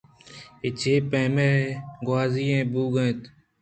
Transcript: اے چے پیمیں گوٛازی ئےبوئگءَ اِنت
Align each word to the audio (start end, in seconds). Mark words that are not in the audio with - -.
اے 0.63 0.69
چے 0.79 0.93
پیمیں 1.11 1.57
گوٛازی 2.05 2.45
ئےبوئگءَ 2.55 2.97
اِنت 3.09 3.21